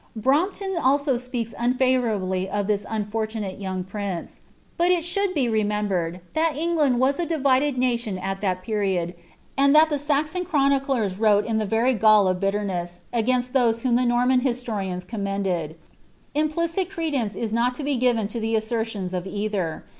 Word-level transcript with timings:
Brompton 0.15 0.77
also 0.81 1.15
speaks 1.15 1.53
unfavourahly 1.59 2.49
of 2.49 2.65
this 2.65 2.87
unfortunate 2.89 3.59
yonog 3.59 3.85
ptiiM«i 3.85 4.39
but 4.75 4.89
it 4.89 5.03
should 5.05 5.35
be 5.35 5.45
rentembered 5.45 6.21
thai 6.33 6.55
England 6.55 6.99
was 6.99 7.19
a 7.19 7.25
divided 7.27 7.77
nation 7.77 8.17
at 8.17 8.41
thu 8.41 8.55
period, 8.55 9.13
and 9.55 9.75
that 9.75 9.91
the 9.91 9.99
Saxon 9.99 10.43
chroniclers 10.43 11.19
wrote 11.19 11.45
in 11.45 11.59
the 11.59 11.67
very 11.67 11.93
gall 11.93 12.27
of 12.27 12.39
iHtlai^ 12.39 12.65
nest 12.65 13.01
against 13.13 13.53
tlioae 13.53 13.81
whom 13.83 13.93
the 13.93 14.01
Norm^ 14.01 14.41
historians 14.41 15.03
commended. 15.03 15.75
Iraf^ieit 16.35 16.89
credence 16.89 17.35
is 17.35 17.53
not 17.53 17.75
to 17.75 17.83
be 17.83 17.95
giren 17.99 18.27
to 18.29 18.39
the 18.39 18.55
assertions 18.55 19.13
of 19.13 19.27
either. 19.27 19.85